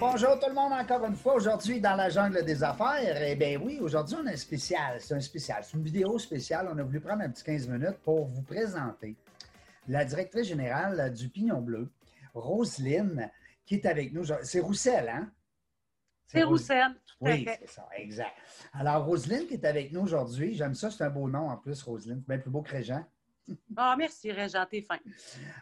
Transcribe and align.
Bonjour 0.00 0.38
tout 0.38 0.48
le 0.48 0.54
monde 0.54 0.72
encore 0.74 1.02
une 1.06 1.14
fois. 1.14 1.36
Aujourd'hui, 1.36 1.80
dans 1.80 1.94
la 1.94 2.10
jungle 2.10 2.44
des 2.44 2.62
affaires, 2.62 3.22
eh 3.22 3.36
bien 3.36 3.58
oui, 3.58 3.78
aujourd'hui, 3.80 4.16
on 4.22 4.26
a 4.26 4.32
un 4.32 4.36
spécial. 4.36 5.00
C'est 5.00 5.14
un 5.14 5.20
spécial. 5.20 5.64
C'est 5.64 5.78
une 5.78 5.82
vidéo 5.82 6.18
spéciale. 6.18 6.68
On 6.70 6.76
a 6.76 6.82
voulu 6.82 7.00
prendre 7.00 7.22
un 7.22 7.30
petit 7.30 7.42
15 7.42 7.68
minutes 7.68 7.98
pour 8.04 8.26
vous 8.26 8.42
présenter 8.42 9.16
la 9.86 10.04
directrice 10.04 10.48
générale 10.48 11.14
du 11.14 11.30
Pignon 11.30 11.62
Bleu, 11.62 11.90
Roselyne, 12.34 13.30
qui 13.64 13.76
est 13.76 13.86
avec 13.86 14.12
nous. 14.12 14.24
C'est 14.42 14.60
Roussel, 14.60 15.08
hein? 15.08 15.30
C'est 16.26 16.42
Roussel, 16.42 16.94
oui, 17.22 17.48
c'est 17.58 17.70
ça, 17.70 17.88
exact. 17.96 18.36
Alors, 18.74 19.06
Roselyne 19.06 19.46
qui 19.46 19.54
est 19.54 19.64
avec 19.64 19.90
nous 19.92 20.02
aujourd'hui, 20.02 20.54
j'aime 20.54 20.74
ça, 20.74 20.90
c'est 20.90 21.02
un 21.02 21.08
beau 21.08 21.30
nom 21.30 21.48
en 21.48 21.56
plus, 21.56 21.82
Roselyne. 21.82 22.20
C'est 22.20 22.28
bien 22.28 22.38
plus 22.38 22.50
beau 22.50 22.60
que 22.60 22.72
Régent. 22.72 23.02
Ah, 23.76 23.94
merci, 23.96 24.32
Régent, 24.32 24.66
t'es 24.68 24.82
fin. 24.82 24.98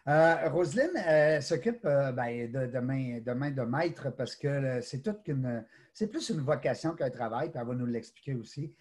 Euh, 0.09 0.49
Roselyne 0.49 0.97
euh, 1.07 1.41
s'occupe 1.41 1.85
euh, 1.85 2.13
ben, 2.13 2.51
de, 2.51 2.79
main, 2.81 3.51
de, 3.51 3.63
maître 3.63 4.11
parce 4.11 4.35
que 4.35 4.81
c'est 4.81 5.03
toute 5.03 5.23
qu'une. 5.23 5.65
C'est 5.93 6.09
plus 6.09 6.29
une 6.31 6.41
vocation 6.41 6.95
qu'un 6.95 7.11
travail, 7.11 7.51
puis 7.51 7.59
elle 7.61 7.67
va 7.67 7.75
nous 7.75 7.87
l'expliquer 7.87 8.35
aussi. 8.35 8.75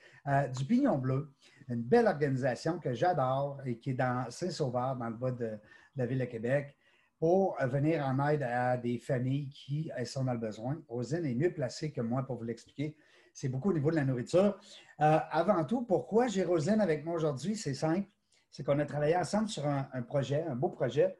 du 0.54 0.66
Pignon 0.66 0.98
Bleu, 0.98 1.32
une 1.70 1.82
belle 1.82 2.08
organisation 2.08 2.78
que 2.78 2.94
j'adore 2.94 3.62
et 3.66 3.78
qui 3.78 3.92
est 3.92 3.96
dans 3.96 4.30
Saint-Sauveur, 4.30 4.98
dans 4.98 5.10
le 5.10 5.16
bas 5.16 5.32
de, 5.32 5.52
la 5.96 6.06
ville 6.06 6.20
de 6.20 6.26
Québec, 6.26 6.76
pour 7.18 7.58
venir 7.62 8.06
en 8.06 8.28
aide 8.28 8.44
à 8.44 8.76
des 8.76 9.00
familles 9.00 9.48
qui 9.50 9.90
sont 10.04 10.26
dans 10.26 10.34
le 10.34 10.40
besoin. 10.40 10.82
Roselyne 10.90 11.26
est 11.26 11.36
mieux 11.36 11.54
placée 11.54 11.92
que 11.92 12.02
moi 12.02 12.24
pour 12.24 12.36
vous 12.36 12.44
l'expliquer. 12.44 12.98
C'est 13.34 13.48
beaucoup 13.48 13.70
au 13.70 13.74
niveau 13.74 13.92
de 13.92 13.96
la 13.96 14.04
nourriture. 14.04 14.60
avant 14.98 15.64
tout, 15.64 15.84
pourquoi 15.84 16.28
j'ai 16.28 16.44
Roselyne 16.44 16.82
avec 16.82 17.06
moi 17.06 17.16
aujourd'hui? 17.16 17.56
C'est 17.56 17.74
simple 17.74 18.10
c'est 18.56 18.64
qu'on 18.64 18.80
a 18.80 18.86
travaillé 18.86 19.18
ensemble 19.18 19.50
sur 19.50 19.68
un, 19.68 20.02
projet, 20.04 20.42
un 20.44 20.56
beau 20.56 20.70
projet, 20.70 21.18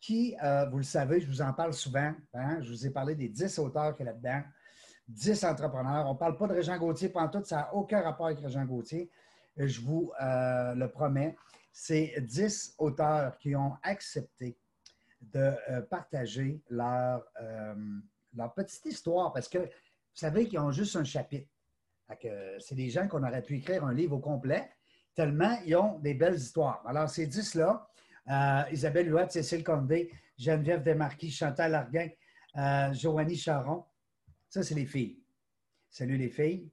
qui, 0.00 0.36
euh, 0.44 0.64
vous 0.66 0.76
le 0.76 0.84
savez, 0.84 1.20
je 1.20 1.26
vous 1.26 1.42
en 1.42 1.52
parle 1.52 1.74
souvent. 1.74 2.14
Hein, 2.32 2.60
je 2.60 2.70
vous 2.70 2.86
ai 2.86 2.90
parlé 2.90 3.16
des 3.16 3.28
10 3.28 3.58
auteurs 3.58 3.96
qu'il 3.96 4.06
y 4.06 4.08
a 4.08 4.12
là-dedans, 4.12 4.44
10 5.08 5.44
entrepreneurs. 5.44 6.06
On 6.06 6.12
ne 6.12 6.18
parle 6.18 6.36
pas 6.36 6.46
de 6.46 6.52
Régent 6.52 6.78
Gauthier, 6.78 7.08
pendant 7.08 7.30
tout, 7.30 7.44
ça 7.44 7.56
n'a 7.56 7.74
aucun 7.74 8.00
rapport 8.00 8.26
avec 8.26 8.38
Régent 8.38 8.64
Gauthier. 8.64 9.10
Je 9.56 9.80
vous 9.80 10.12
euh, 10.22 10.76
le 10.76 10.88
promets. 10.88 11.34
C'est 11.72 12.14
10 12.20 12.76
auteurs 12.78 13.36
qui 13.38 13.56
ont 13.56 13.74
accepté 13.82 14.56
de 15.20 15.52
euh, 15.70 15.82
partager 15.82 16.62
leur, 16.70 17.24
leur 18.36 18.54
petite 18.54 18.86
histoire 18.86 19.32
parce 19.32 19.48
que 19.48 19.58
vous 19.58 19.66
savez 20.14 20.46
qu'ils 20.46 20.60
ont 20.60 20.70
juste 20.70 20.94
un 20.94 21.02
chapitre. 21.02 21.48
C'est 22.60 22.76
des 22.76 22.88
gens 22.88 23.08
qu'on 23.08 23.24
aurait 23.24 23.42
pu 23.42 23.56
écrire 23.56 23.84
un 23.84 23.92
livre 23.92 24.14
au 24.14 24.20
complet, 24.20 24.70
tellement 25.18 25.58
ils 25.66 25.74
ont 25.74 25.98
des 25.98 26.14
belles 26.14 26.36
histoires. 26.36 26.80
Alors, 26.86 27.10
ces 27.10 27.26
dix-là, 27.26 27.90
euh, 28.30 28.62
Isabelle 28.70 29.12
Huot, 29.12 29.28
Cécile 29.28 29.64
Condé, 29.64 30.12
Geneviève 30.38 30.84
Desmarquis, 30.84 31.32
Chantal 31.32 31.74
Arguin, 31.74 32.08
euh, 32.56 32.92
Joanie 32.92 33.34
Charon, 33.34 33.84
ça, 34.48 34.62
c'est 34.62 34.76
les 34.76 34.86
filles. 34.86 35.18
Salut 35.90 36.16
les 36.16 36.28
filles. 36.28 36.70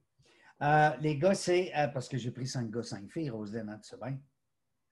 Euh, 0.62 0.90
les 1.00 1.18
gars, 1.18 1.34
c'est 1.34 1.72
parce 1.92 2.08
que 2.08 2.18
j'ai 2.18 2.30
pris 2.30 2.46
cinq 2.46 2.70
gars, 2.70 2.84
cinq 2.84 3.10
filles, 3.10 3.30
Roselyne, 3.30 3.80
tu 3.82 3.88
sais 3.88 3.96
bien. 3.96 4.16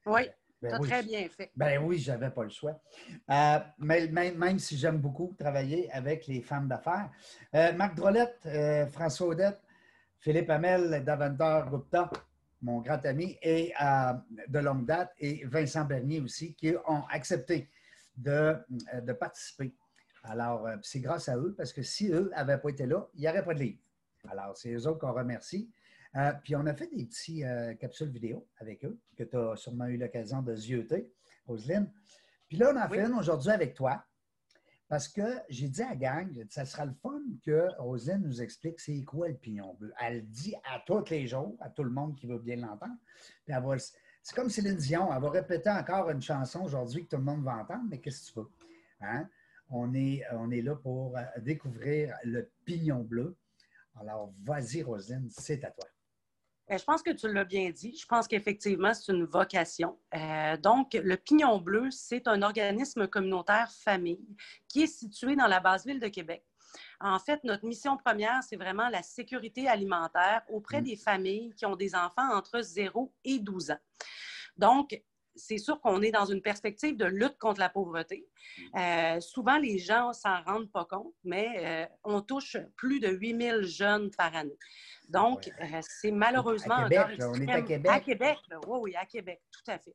Oui, 0.05 0.22
ben, 0.61 0.80
très 0.80 1.05
bien 1.05 1.28
fait. 1.28 1.52
Ben 1.55 1.80
oui, 1.80 1.98
j'avais 1.98 2.30
pas 2.30 2.42
le 2.42 2.50
choix. 2.50 2.83
mais 3.78 4.08
même, 4.08 4.58
si 4.58 4.77
j'aime 4.77 4.98
beaucoup 4.98 5.33
travailler 5.39 5.89
avec 5.92 6.27
les 6.27 6.42
femmes 6.42 6.66
d'affaires. 6.66 7.08
Marc 7.77 7.94
Drolette, 7.94 8.48
François 8.91 9.28
Audette, 9.28 9.61
Philippe 10.18 10.50
Hamel, 10.50 11.05
Daventer 11.05 11.61
Gupta, 11.70 12.11
mon 12.65 12.81
grand 12.81 13.05
ami, 13.05 13.39
et 13.43 13.73
euh, 13.81 14.15
de 14.48 14.59
longue 14.59 14.87
date, 14.87 15.12
et 15.19 15.45
Vincent 15.45 15.84
Bernier 15.84 16.20
aussi, 16.20 16.55
qui 16.55 16.75
ont 16.89 17.05
accepté 17.11 17.69
de, 18.17 18.57
euh, 18.95 19.15
participer. 19.20 19.75
Alors, 20.23 20.67
euh, 20.67 20.77
c'est 20.83 21.01
grâce 21.01 21.29
à 21.29 21.37
eux, 21.37 21.55
parce 21.57 21.75
que 21.75 21.83
si 21.83 22.11
eux 22.11 22.31
n'avaient 22.35 22.59
pas 22.59 22.70
été 22.70 22.86
là, 22.86 23.07
il 23.14 23.20
n'y 23.20 23.29
aurait 23.29 23.45
pas 23.45 23.53
de 23.53 23.61
livre. 23.61 23.79
Alors, 24.30 24.57
c'est 24.57 24.73
eux 24.73 24.86
autres 24.86 24.98
qu'on 24.98 25.13
remercie. 25.13 25.70
puis, 26.42 26.57
on 26.57 26.64
a 26.64 26.74
fait 26.74 26.86
des 26.86 27.05
petits 27.05 27.45
capsules 27.79 28.08
vidéo 28.08 28.48
avec 28.58 28.83
eux, 28.86 28.98
que 29.19 29.24
tu 29.24 29.36
as 29.36 29.57
sûrement 29.57 29.86
eu 29.86 29.98
l'occasion 29.98 30.41
de 30.41 30.57
zioter, 30.57 31.13
Roselyne. 31.47 31.91
Puis 32.48 32.57
là, 32.57 32.73
on 32.74 32.80
en 32.80 32.89
fait 32.89 33.05
une 33.05 33.13
aujourd'hui 33.13 33.51
avec 33.51 33.74
toi. 33.74 34.03
Parce 34.94 35.08
que 35.08 35.40
j'ai 35.48 35.66
dit 35.66 35.82
à 35.82 35.96
gang, 35.96 36.32
ça 36.48 36.64
sera 36.64 36.84
le 36.84 36.92
fun 36.92 37.20
que 37.44 37.66
Rosine 37.80 38.22
nous 38.24 38.40
explique 38.40 38.78
c'est 38.78 39.02
quoi 39.02 39.27
le 39.27 39.34
pignon 39.34 39.74
bleu. 39.74 39.92
Elle 40.00 40.24
dit 40.28 40.55
à 40.62 40.80
tous 40.86 41.10
les 41.10 41.27
jours, 41.27 41.56
à 41.58 41.68
tout 41.68 41.82
le 41.82 41.90
monde 41.90 42.14
qui 42.14 42.28
veut 42.28 42.38
bien 42.38 42.55
l'entendre. 42.55 42.94
c'est 44.22 44.36
comme 44.36 44.48
Céline 44.48 44.77
Dion, 44.77 45.12
elle 45.12 45.20
va 45.20 45.30
répéter 45.30 45.68
encore 45.68 46.10
une 46.10 46.22
chanson 46.22 46.62
aujourd'hui 46.62 47.02
que 47.02 47.08
tout 47.08 47.16
le 47.16 47.24
monde 47.24 47.42
va 47.42 47.56
entendre, 47.56 47.86
mais 47.90 47.98
qu'est-ce 47.98 48.30
que 48.30 48.34
tu 48.34 48.38
veux? 48.38 48.50
Hein? 49.00 49.28
On, 49.68 49.92
est, 49.94 50.22
on 50.30 50.52
est 50.52 50.62
là 50.62 50.77
pour 50.77 51.18
euh, 51.18 51.22
découvrir 51.38 52.16
le 52.22 52.48
pignon 52.64 53.00
bleu. 53.02 53.36
Alors, 53.96 54.32
vas-y, 54.44 54.84
Rosine, 54.84 55.28
c'est 55.28 55.64
à 55.64 55.72
toi. 55.72 55.88
Ben, 56.69 56.79
je 56.79 56.85
pense 56.85 57.02
que 57.02 57.11
tu 57.11 57.30
l'as 57.33 57.45
bien 57.45 57.70
dit. 57.70 57.97
Je 57.97 58.07
pense 58.07 58.27
qu'effectivement, 58.27 58.95
c'est 58.95 59.13
une 59.13 59.25
vocation. 59.25 59.98
Euh, 60.14 60.57
donc, 60.57 60.95
le 60.95 61.17
Pignon 61.17 61.58
Bleu, 61.58 61.91
c'est 61.91 62.27
un 62.27 62.41
organisme 62.42 63.07
communautaire 63.07 63.70
famille 63.70 64.27
qui 64.69 64.83
est 64.83 64.86
situé 64.86 65.36
dans 65.36 65.47
la 65.47 65.61
base 65.61 65.85
ville 65.86 66.01
de 66.01 66.08
Québec. 66.08 66.45
En 67.01 67.19
fait, 67.19 67.45
notre 67.45 67.67
mission 67.67 67.97
première, 67.97 68.42
c'est 68.42 68.57
vraiment 68.57 68.89
la 68.89 69.03
sécurité 69.03 69.69
alimentaire 69.69 70.42
auprès 70.48 70.80
mmh. 70.80 70.85
des 70.85 70.97
familles 70.97 71.55
qui 71.55 71.67
ont 71.67 71.77
des 71.77 71.95
enfants 71.95 72.35
entre 72.35 72.61
0 72.61 73.13
et 73.24 73.39
12 73.39 73.73
ans. 73.73 73.80
Donc, 74.57 75.01
c'est 75.36 75.58
sûr 75.58 75.80
qu'on 75.80 76.02
est 76.02 76.11
dans 76.11 76.27
une 76.27 76.40
perspective 76.40 76.96
de 76.96 77.06
lutte 77.06 77.39
contre 77.39 77.61
la 77.61 77.68
pauvreté. 77.68 78.27
Mmh. 78.58 78.78
Euh, 78.78 79.20
souvent, 79.20 79.58
les 79.58 79.78
gens 79.78 80.12
s'en 80.12 80.42
rendent 80.42 80.70
pas 80.70 80.84
compte, 80.84 81.14
mais 81.24 81.48
euh, 81.58 81.86
on 82.05 82.20
touche 82.20 82.56
plus 82.77 83.00
de 83.00 83.08
8000 83.08 83.62
jeunes 83.62 84.11
par 84.11 84.34
année. 84.34 84.56
Donc, 85.08 85.50
euh, 85.61 85.80
c'est 85.83 86.11
malheureusement 86.11 86.77
à 86.77 86.89
Québec, 86.89 87.20
On 87.20 87.34
est 87.34 87.52
à 87.52 87.62
Québec. 87.62 87.92
À 87.92 88.00
Québec, 88.00 88.39
oui, 88.67 88.78
oui, 88.80 88.96
à 88.96 89.06
Québec, 89.06 89.40
tout 89.50 89.70
à 89.70 89.78
fait. 89.78 89.94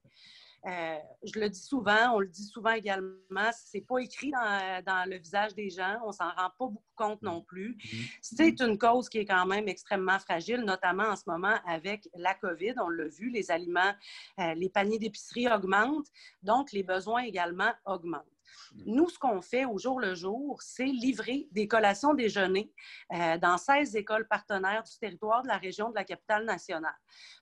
Euh, 0.66 0.98
je 1.24 1.40
le 1.40 1.50
dis 1.50 1.60
souvent, 1.62 2.16
on 2.16 2.20
le 2.20 2.28
dit 2.28 2.44
souvent 2.44 2.72
également, 2.72 3.50
c'est 3.54 3.82
pas 3.82 4.00
écrit 4.00 4.32
dans, 4.32 5.10
le 5.10 5.18
visage 5.18 5.54
des 5.56 5.70
gens, 5.70 5.98
on 6.06 6.12
s'en 6.12 6.30
rend 6.30 6.50
pas 6.58 6.68
beaucoup 6.68 6.84
compte 6.96 7.22
non 7.22 7.42
plus. 7.42 7.76
Mm-hmm. 7.76 8.18
C'est 8.22 8.60
une 8.60 8.78
cause 8.78 9.08
qui 9.08 9.20
est 9.20 9.26
quand 9.26 9.46
même 9.46 9.68
extrêmement 9.70 10.20
fragile, 10.20 10.62
notamment 10.62 11.06
en 11.06 11.16
ce 11.16 11.24
moment 11.28 11.56
avec 11.66 12.10
la 12.14 12.34
COVID. 12.34 12.74
On 12.84 12.90
l'a 12.90 13.08
vu, 13.08 13.30
les 13.30 13.52
aliments, 13.52 13.94
euh, 14.40 14.54
les 14.56 14.70
paniers 14.70 15.00
d'épicerie 15.00 15.48
augmentent, 15.48 16.08
donc 16.44 16.72
les 16.74 16.84
besoins 16.84 17.24
également 17.24 17.72
augmentent. 17.86 18.39
Nous, 18.86 19.10
ce 19.10 19.18
qu'on 19.18 19.42
fait 19.42 19.66
au 19.66 19.78
jour 19.78 20.00
le 20.00 20.16
jour, 20.16 20.62
c'est 20.62 20.86
livrer 20.86 21.48
des 21.52 21.68
collations 21.68 22.14
déjeuner 22.14 22.72
euh, 23.14 23.38
dans 23.38 23.58
16 23.58 23.96
écoles 23.96 24.28
partenaires 24.28 24.84
du 24.84 24.98
territoire 25.00 25.44
de 25.44 25.48
la 25.48 25.58
région 25.58 25.90
de 25.90 25.96
la 25.96 26.04
capitale 26.04 26.46
nationale. 26.46 26.96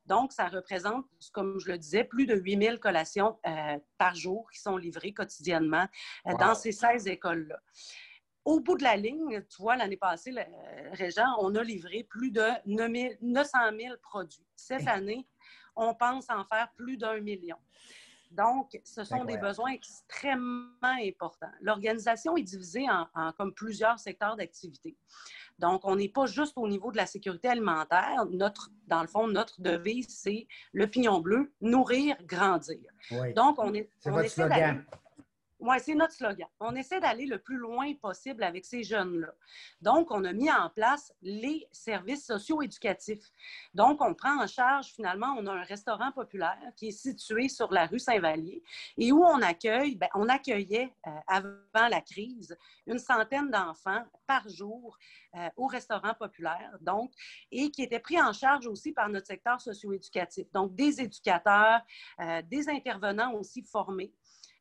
Donc, 0.05 0.31
ça 0.31 0.47
représente, 0.47 1.05
comme 1.33 1.59
je 1.59 1.71
le 1.71 1.77
disais, 1.77 2.03
plus 2.03 2.25
de 2.25 2.35
8000 2.35 2.79
collations 2.79 3.39
euh, 3.45 3.77
par 3.97 4.15
jour 4.15 4.49
qui 4.51 4.59
sont 4.59 4.77
livrées 4.77 5.13
quotidiennement 5.13 5.87
euh, 6.27 6.33
dans 6.39 6.55
ces 6.55 6.71
16 6.71 7.07
écoles-là. 7.07 7.59
Au 8.45 8.61
bout 8.61 8.77
de 8.77 8.83
la 8.83 8.95
ligne, 8.95 9.43
tu 9.49 9.61
vois, 9.61 9.75
l'année 9.75 9.97
passée, 9.97 10.33
Régent, 10.93 11.35
on 11.39 11.53
a 11.55 11.63
livré 11.63 12.05
plus 12.05 12.31
de 12.31 12.45
900 12.65 13.57
000 13.77 13.95
produits. 14.01 14.45
Cette 14.55 14.87
année, 14.87 15.27
on 15.75 15.93
pense 15.93 16.29
en 16.29 16.45
faire 16.45 16.71
plus 16.77 16.95
d'un 16.95 17.19
million. 17.19 17.57
Donc, 18.31 18.79
ce 18.83 19.03
sont 19.03 19.25
des 19.25 19.37
besoins 19.37 19.71
extrêmement 19.71 20.97
importants. 21.03 21.51
L'organisation 21.61 22.37
est 22.37 22.43
divisée 22.43 22.85
en, 22.89 23.31
comme 23.33 23.53
plusieurs 23.53 23.99
secteurs 23.99 24.35
d'activité. 24.35 24.95
Donc, 25.59 25.81
on 25.85 25.95
n'est 25.95 26.09
pas 26.09 26.27
juste 26.27 26.53
au 26.55 26.67
niveau 26.67 26.91
de 26.91 26.97
la 26.97 27.05
sécurité 27.05 27.47
alimentaire. 27.47 28.25
Notre, 28.29 28.69
dans 28.85 29.01
le 29.01 29.07
fond, 29.07 29.27
notre 29.27 29.59
devise, 29.61 30.07
c'est 30.09 30.47
le 30.71 30.87
pignon 30.87 31.19
bleu, 31.19 31.51
nourrir, 31.61 32.15
grandir. 32.25 32.79
Donc, 33.35 33.57
on 33.57 33.73
est. 33.73 33.89
C'est 33.99 34.11
votre 34.11 34.29
slogan. 34.29 34.85
Oui, 35.59 35.77
c'est 35.79 35.95
notre 35.95 36.13
slogan. 36.13 36.47
On 36.59 36.75
essaie 36.75 36.99
d'aller 36.99 37.25
le 37.25 37.39
plus 37.39 37.57
loin 37.57 37.91
possible 37.95 38.43
avec 38.43 38.63
ces 38.63 38.83
jeunes-là. 38.83 39.33
Donc, 39.81 40.11
on 40.11 40.23
a 40.23 40.31
mis 40.31 40.51
en 40.51 40.69
place 40.69 41.11
les 41.23 41.67
services 41.71 42.27
socio-éducatifs. 42.27 43.31
Donc, 43.73 43.99
on 44.01 44.13
prend 44.13 44.43
en 44.43 44.45
charge, 44.45 44.93
finalement, 44.93 45.35
on 45.35 45.47
a 45.47 45.53
un 45.53 45.63
restaurant 45.63 46.11
populaire 46.11 46.61
qui 46.75 46.89
est 46.89 46.91
situé 46.91 47.49
sur 47.49 47.73
la 47.73 47.87
rue 47.87 47.97
Saint-Vallier 47.97 48.61
et 48.99 49.11
où 49.11 49.23
on 49.23 49.41
accueille, 49.41 49.95
bien, 49.95 50.09
on 50.13 50.29
accueillait 50.29 50.93
euh, 51.07 51.09
avant 51.25 51.87
la 51.89 52.01
crise 52.01 52.55
une 52.85 52.99
centaine 52.99 53.49
d'enfants 53.49 54.03
par 54.27 54.47
jour 54.47 54.95
euh, 55.35 55.49
au 55.57 55.65
restaurant 55.65 56.13
populaire, 56.13 56.77
donc, 56.81 57.11
et 57.51 57.71
qui 57.71 57.81
étaient 57.81 57.99
pris 57.99 58.21
en 58.21 58.31
charge 58.31 58.67
aussi 58.67 58.91
par 58.91 59.09
notre 59.09 59.25
secteur 59.25 59.59
socio-éducatif. 59.59 60.51
Donc, 60.51 60.75
des 60.75 61.01
éducateurs, 61.01 61.81
euh, 62.19 62.43
des 62.43 62.69
intervenants 62.69 63.33
aussi 63.33 63.63
formés. 63.63 64.13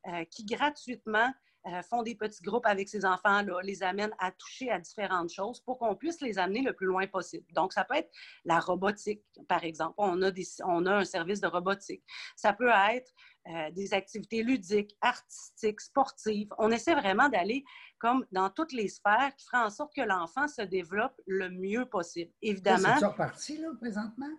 Euh, 0.08 0.25
qui 0.31 0.44
gratuitement 0.44 1.32
euh, 1.67 1.82
font 1.82 2.05
des 2.05 2.14
petits 2.14 2.43
groupes 2.43 2.67
avec 2.67 2.88
ces 2.88 3.05
enfants-là, 3.05 3.61
les 3.64 3.82
amènent 3.82 4.14
à 4.20 4.31
toucher 4.31 4.70
à 4.70 4.79
différentes 4.79 5.31
choses 5.31 5.61
pour 5.61 5.79
qu'on 5.79 5.97
puisse 5.97 6.20
les 6.20 6.38
amener 6.38 6.62
le 6.62 6.73
plus 6.73 6.87
loin 6.87 7.08
possible. 7.08 7.44
Donc, 7.55 7.73
ça 7.73 7.82
peut 7.82 7.97
être 7.97 8.11
la 8.44 8.61
robotique, 8.61 9.25
par 9.49 9.64
exemple. 9.64 9.94
On 9.99 10.23
a, 10.23 10.31
on 10.64 10.87
a 10.87 10.94
un 10.99 11.05
service 11.05 11.41
de 11.41 11.49
robotique. 11.49 12.05
Ça 12.37 12.53
peut 12.53 12.70
être 12.93 13.11
euh, 13.49 13.70
des 13.73 13.94
activités 13.94 14.44
ludiques, 14.44 14.97
artistiques, 15.00 15.81
sportives. 15.81 16.49
On 16.59 16.70
essaie 16.70 16.94
vraiment 16.94 17.29
d'aller 17.29 17.64
comme 17.99 18.25
dans 18.31 18.50
toutes 18.50 18.73
les 18.73 18.88
sphères 18.88 19.35
qui 19.37 19.47
feraient 19.47 19.64
en 19.64 19.70
sorte 19.70 19.93
que 19.93 20.02
l'enfant 20.02 20.47
se 20.47 20.62
développe 20.62 21.20
le 21.26 21.50
mieux 21.50 21.87
possible. 21.87 22.31
Évidemment. 22.43 22.97
C'est 23.00 23.06
reparti, 23.06 23.59
là, 23.59 23.70
présentement? 23.81 24.31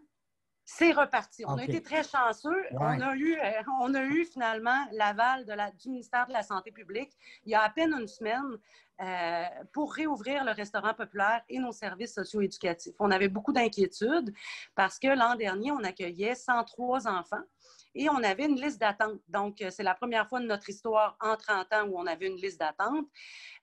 C'est 0.70 0.92
reparti. 0.92 1.46
On 1.48 1.58
a 1.58 1.64
été 1.64 1.82
très 1.82 2.04
chanceux. 2.04 2.66
On, 2.72 3.00
a 3.00 3.16
eu, 3.16 3.40
euh, 3.40 3.64
on 3.80 3.94
a 3.94 4.04
eu 4.04 4.26
finalement 4.26 4.86
l'aval 4.92 5.46
du 5.80 5.90
ministère 5.90 6.28
de 6.28 6.34
la 6.34 6.44
Santé 6.44 6.72
publique 6.72 7.14
il 7.46 7.54
y 7.54 7.56
a 7.56 7.62
à 7.62 7.70
peine 7.70 7.94
une 7.94 8.08
semaine 8.08 8.58
euh, 9.00 9.46
pour 9.74 9.94
réouvrir 9.94 10.44
le 10.44 10.52
restaurant 10.52 10.94
populaire 10.94 11.44
et 11.50 11.60
nos 11.60 11.72
services 11.72 12.16
socio-éducatifs. 12.16 12.96
On 13.00 13.12
avait 13.12 13.28
beaucoup 13.28 13.54
d'inquiétudes 13.54 14.34
parce 14.74 14.98
que 14.98 15.08
l'an 15.08 15.36
dernier, 15.36 15.72
on 15.72 15.84
accueillait 15.84 16.34
103 16.34 17.08
enfants 17.08 17.44
et 17.94 18.10
on 18.10 18.24
avait 18.24 18.46
une 18.46 18.60
liste 18.60 18.80
d'attente. 18.80 19.20
Donc, 19.28 19.62
euh, 19.62 19.70
c'est 19.70 19.84
la 19.84 19.94
première 19.94 20.28
fois 20.28 20.40
de 20.40 20.46
notre 20.46 20.68
histoire 20.70 21.16
en 21.22 21.36
30 21.36 21.74
ans 21.74 21.88
où 21.88 22.00
on 22.00 22.08
avait 22.08 22.26
une 22.26 22.38
liste 22.38 22.60
d'attente. 22.60 23.06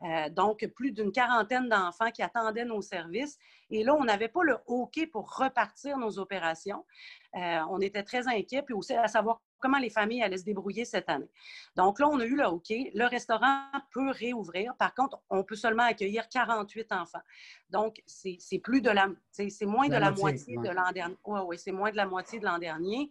Euh, 0.03 0.29
donc, 0.29 0.65
plus 0.77 0.93
d'une 0.93 1.11
quarantaine 1.11 1.69
d'enfants 1.69 2.13
qui 2.13 2.23
attendaient 2.23 2.65
nos 2.65 2.81
services. 2.81 3.37
Et 3.71 3.83
là, 3.83 3.95
on 3.95 4.05
n'avait 4.05 4.29
pas 4.29 4.45
le 4.45 4.59
OK 4.67 5.09
pour 5.11 5.37
repartir 5.37 5.99
nos 5.99 6.19
opérations. 6.19 6.85
On 7.33 7.81
était 7.81 8.05
très 8.05 8.29
inquiets, 8.29 8.63
puis 8.63 8.75
aussi 8.75 8.95
à 8.95 9.09
savoir 9.09 9.41
comment 9.65 9.79
les 9.79 9.89
familles 9.89 10.23
allaient 10.23 10.37
se 10.37 10.45
débrouiller 10.45 10.85
cette 10.85 11.09
année. 11.09 11.31
Donc 11.75 11.99
là, 11.99 12.07
on 12.09 12.21
a 12.21 12.25
eu 12.27 12.37
le 12.37 12.47
OK. 12.47 12.69
Le 12.69 13.07
restaurant 13.07 13.63
peut 13.93 14.11
réouvrir. 14.11 14.77
Par 14.77 14.95
contre, 14.95 15.19
on 15.31 15.43
peut 15.43 15.57
seulement 15.57 15.85
accueillir 15.85 16.29
48 16.29 16.93
enfants. 16.93 17.23
Donc, 17.71 18.03
c'est 18.07 18.59
plus 18.63 18.83
de 18.83 18.91
la, 18.91 19.09
c'est 19.31 19.51
moins 19.63 19.89
de 19.89 19.97
la 19.97 20.11
moitié, 20.11 20.59
de 20.59 20.69
l'an 20.69 20.93
dernier. 20.93 21.17
Oui, 21.25 21.41
oui, 21.47 21.59
c'est 21.59 21.73
moins 21.73 21.91
de 21.91 21.97
la 21.97 22.05
moitié 22.05 22.39
de 22.39 22.45
l'an 22.45 22.59
dernier. 22.59 23.09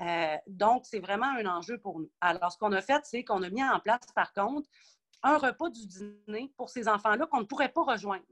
Euh, 0.00 0.36
donc, 0.46 0.86
c'est 0.86 1.00
vraiment 1.00 1.26
un 1.26 1.46
enjeu 1.46 1.78
pour 1.78 1.98
nous. 1.98 2.10
Alors, 2.20 2.52
ce 2.52 2.58
qu'on 2.58 2.72
a 2.72 2.80
fait, 2.80 3.04
c'est 3.04 3.24
qu'on 3.24 3.42
a 3.42 3.50
mis 3.50 3.64
en 3.64 3.80
place, 3.80 4.06
par 4.14 4.32
contre, 4.32 4.68
un 5.24 5.36
repas 5.36 5.68
du 5.70 5.84
dîner 5.84 6.52
pour 6.56 6.70
ces 6.70 6.86
enfants-là 6.86 7.26
qu'on 7.26 7.40
ne 7.40 7.46
pourrait 7.46 7.72
pas 7.72 7.82
rejoindre. 7.82 8.24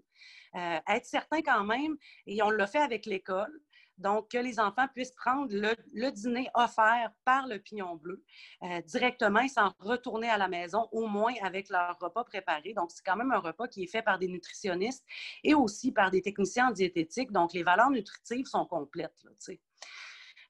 Euh, 0.55 0.79
être 0.89 1.05
certain 1.05 1.43
quand 1.43 1.65
même, 1.65 1.97
et 2.27 2.41
on 2.43 2.51
l'a 2.51 2.67
fait 2.67 2.79
avec 2.79 3.05
l'école, 3.07 3.53
donc, 3.99 4.31
que 4.31 4.39
les 4.39 4.61
enfants 4.61 4.87
puissent 4.93 5.13
prendre 5.13 5.49
le, 5.51 6.11
dîner 6.11 6.49
offert 6.55 7.11
par 7.25 7.47
le 7.47 7.59
Pignon 7.59 7.97
Bleu 7.97 8.23
euh, 8.63 8.81
directement 8.83 9.47
sans 9.49 9.73
retourner 9.81 10.29
à 10.29 10.37
la 10.37 10.49
maison, 10.49 10.89
au 10.93 11.07
moins 11.07 11.33
avec 11.43 11.71
leur 11.71 11.99
repas 11.99 12.25
préparé. 12.25 12.75
Donc, 12.75 12.91
c'est 12.91 13.05
quand 13.05 13.17
même 13.17 13.33
un 13.33 13.39
repas 13.39 13.69
qui 13.69 13.85
est 13.85 13.87
fait 13.87 14.03
par 14.03 14.19
des 14.19 14.29
nutritionnistes 14.29 15.05
et 15.43 15.55
aussi 15.55 15.93
par 15.93 16.11
des 16.11 16.21
techniciens 16.21 16.69
en 16.69 16.73
diététique. 16.73 17.33
Donc, 17.33 17.53
les 17.53 17.63
valeurs 17.63 17.91
nutritives 17.91 18.47
sont 18.47 18.67
complètes. 18.67 19.27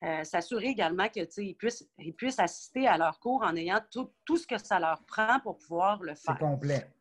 Euh, 0.02 0.24
s'assurer 0.24 0.66
également 0.66 1.08
qu'ils 1.08 1.56
puissent, 1.56 1.88
ils 1.98 2.14
puissent 2.14 2.38
assister 2.38 2.86
à 2.86 2.98
leur 2.98 3.18
cours 3.18 3.42
en 3.42 3.56
ayant 3.56 3.80
tout, 3.90 4.12
tout, 4.24 4.36
ce 4.36 4.46
que 4.46 4.58
ça 4.58 4.78
leur 4.78 5.02
prend 5.04 5.40
pour 5.40 5.56
pouvoir 5.56 6.02
le 6.02 6.14
faire. 6.14 6.36
C'est 6.38 6.44
complet. 6.44 6.92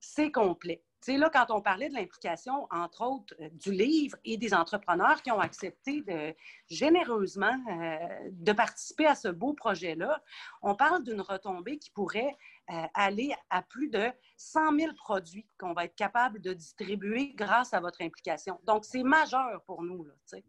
C'est 0.00 0.32
complet. 0.32 0.82
Tu 1.00 1.12
sais, 1.12 1.18
là, 1.18 1.30
quand 1.32 1.46
on 1.50 1.60
parlait 1.60 1.88
de 1.88 1.94
l'implication, 1.94 2.66
entre 2.72 3.06
autres, 3.06 3.34
euh, 3.40 3.48
du 3.52 3.70
livre 3.70 4.16
et 4.24 4.36
des 4.36 4.52
entrepreneurs 4.52 5.22
qui 5.22 5.30
ont 5.30 5.38
accepté 5.38 6.02
de, 6.02 6.34
généreusement 6.68 7.56
euh, 7.70 7.96
de 8.32 8.52
participer 8.52 9.06
à 9.06 9.14
ce 9.14 9.28
beau 9.28 9.52
projet-là, 9.52 10.20
on 10.60 10.74
parle 10.74 11.04
d'une 11.04 11.20
retombée 11.20 11.78
qui 11.78 11.90
pourrait 11.90 12.36
euh, 12.70 12.82
aller 12.94 13.32
à 13.48 13.62
plus 13.62 13.88
de 13.90 14.08
100 14.38 14.76
000 14.76 14.94
produits 14.94 15.46
qu'on 15.56 15.72
va 15.72 15.84
être 15.84 15.94
capable 15.94 16.40
de 16.40 16.52
distribuer 16.52 17.32
grâce 17.36 17.72
à 17.74 17.80
votre 17.80 18.02
implication. 18.02 18.58
Donc, 18.64 18.84
c'est 18.84 19.04
majeur 19.04 19.62
pour 19.66 19.82
nous. 19.84 20.02
Là, 20.02 20.12
c'est 20.24 20.42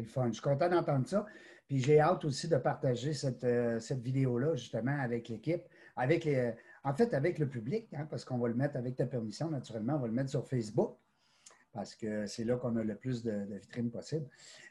le 0.00 0.06
fun. 0.06 0.28
Je 0.28 0.32
suis 0.32 0.42
content 0.42 0.70
d'entendre 0.70 1.06
ça. 1.06 1.26
Puis 1.68 1.80
j'ai 1.80 2.00
hâte 2.00 2.24
aussi 2.24 2.48
de 2.48 2.56
partager 2.56 3.12
cette, 3.12 3.46
cette 3.80 4.00
vidéo-là, 4.00 4.56
justement, 4.56 4.98
avec 5.00 5.28
l'équipe, 5.28 5.62
avec 5.96 6.24
les 6.24 6.54
en 6.84 6.94
fait, 6.94 7.14
avec 7.14 7.38
le 7.38 7.48
public, 7.48 7.88
hein, 7.94 8.06
parce 8.10 8.24
qu'on 8.24 8.38
va 8.38 8.48
le 8.48 8.54
mettre 8.54 8.76
avec 8.76 8.96
ta 8.96 9.06
permission, 9.06 9.50
naturellement, 9.50 9.94
on 9.94 10.00
va 10.00 10.06
le 10.08 10.12
mettre 10.12 10.30
sur 10.30 10.46
Facebook, 10.48 10.96
parce 11.72 11.94
que 11.94 12.26
c'est 12.26 12.44
là 12.44 12.56
qu'on 12.56 12.76
a 12.76 12.82
le 12.82 12.96
plus 12.96 13.22
de, 13.22 13.46
vitrines 13.50 13.90
possible. 13.90 14.26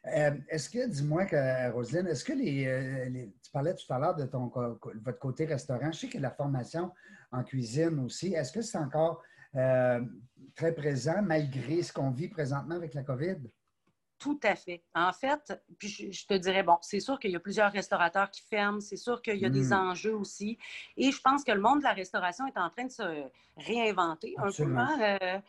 Euh, 0.05 0.31
est-ce 0.49 0.69
que, 0.69 0.87
dis-moi, 0.87 1.25
Roselyne, 1.71 2.07
est-ce 2.07 2.23
que 2.23 2.33
euh, 2.33 3.27
Tu 3.41 3.51
parlais 3.51 3.73
tout 3.73 3.91
à 3.91 3.97
l'heure 3.97 4.15
de 4.15 4.25
ton, 4.25 4.47
votre 4.47 5.19
côté 5.19 5.45
restaurant. 5.45 5.91
Je 5.91 5.99
sais 5.99 6.09
que 6.09 6.19
la 6.19 6.31
formation 6.31 6.91
en 7.31 7.43
cuisine 7.43 7.99
aussi, 7.99 8.33
est-ce 8.33 8.51
que 8.51 8.61
c'est 8.61 8.77
encore 8.77 9.23
euh, 9.55 10.01
très 10.55 10.73
présent 10.73 11.21
malgré 11.21 11.81
ce 11.81 11.91
qu'on 11.91 12.11
vit 12.11 12.27
présentement 12.27 12.75
avec 12.75 12.93
la 12.93 13.03
COVID? 13.03 13.37
Tout 14.21 14.39
à 14.43 14.53
fait. 14.55 14.83
En 14.93 15.11
fait, 15.13 15.51
puis 15.79 15.87
je, 16.11 16.27
te 16.27 16.35
dirais, 16.35 16.61
bon, 16.61 16.77
c'est 16.81 16.99
sûr 16.99 17.17
qu'il 17.17 17.31
y 17.31 17.35
a 17.35 17.39
plusieurs 17.39 17.71
restaurateurs 17.71 18.29
qui 18.29 18.43
ferment, 18.43 18.79
c'est 18.79 18.95
sûr 18.95 19.19
qu'il 19.23 19.37
y 19.37 19.47
a 19.47 19.49
des 19.49 19.69
hmm. 19.69 19.89
enjeux 19.89 20.15
aussi. 20.15 20.59
Et 20.95 21.11
je 21.11 21.19
pense 21.21 21.43
que 21.43 21.51
le 21.51 21.59
monde 21.59 21.79
de 21.79 21.85
la 21.85 21.93
restauration 21.93 22.45
est 22.45 22.59
en 22.59 22.69
train 22.69 22.85
de 22.85 22.91
se 22.91 23.23
réinventer 23.57 24.35
un 24.37 24.51
peu. 24.51 24.77
Hein, 24.77 25.17
euh, 25.23 25.39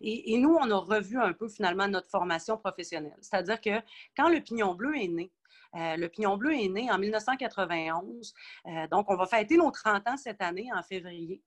et, 0.00 0.38
nous, 0.38 0.56
on 0.58 0.70
a 0.70 0.76
revu 0.76 1.20
un 1.20 1.34
peu 1.34 1.46
finalement 1.46 1.86
notre 1.88 2.08
formation 2.08 2.56
professionnelle. 2.56 3.18
C'est-à-dire 3.20 3.60
que 3.60 3.82
quand 4.16 4.30
le 4.30 4.40
Pignon 4.40 4.74
Bleu 4.74 4.96
est 4.96 5.08
né, 5.08 5.30
euh, 5.74 5.96
le 5.96 6.08
Pignon 6.08 6.38
Bleu 6.38 6.54
est 6.54 6.68
né 6.68 6.90
en 6.90 6.98
1991. 6.98 8.32
Euh, 8.64 8.86
donc, 8.88 9.10
on 9.10 9.16
va 9.16 9.26
fêter 9.26 9.58
nos 9.58 9.70
30 9.70 10.08
ans 10.08 10.16
cette 10.16 10.40
année, 10.40 10.70
en 10.74 10.82
février. 10.82 11.42